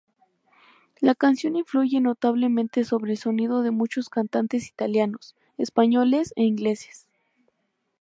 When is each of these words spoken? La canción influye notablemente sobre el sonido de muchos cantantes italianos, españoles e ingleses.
La 0.99 1.13
canción 1.13 1.55
influye 1.55 2.01
notablemente 2.01 2.83
sobre 2.85 3.11
el 3.11 3.19
sonido 3.19 3.61
de 3.61 3.69
muchos 3.69 4.09
cantantes 4.09 4.67
italianos, 4.67 5.35
españoles 5.59 6.33
e 6.35 6.41
ingleses. 6.41 7.07